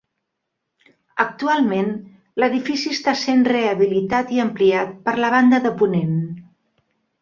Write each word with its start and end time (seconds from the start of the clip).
Actualment, 1.23 1.91
l'edifici 2.45 2.95
està 2.97 3.15
essent 3.19 3.47
rehabilitat 3.51 4.35
i 4.41 4.45
ampliat 4.49 5.01
per 5.09 5.19
la 5.25 5.35
banda 5.39 5.65
de 5.69 5.79
ponent. 5.85 6.23